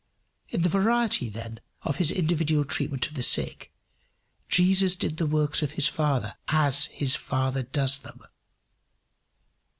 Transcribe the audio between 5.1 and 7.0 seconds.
the works of his Father as